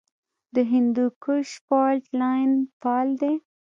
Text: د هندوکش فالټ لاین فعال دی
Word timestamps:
د 0.55 0.57
هندوکش 0.71 1.47
فالټ 1.67 2.03
لاین 2.19 2.51
فعال 2.79 3.09
دی 3.21 3.33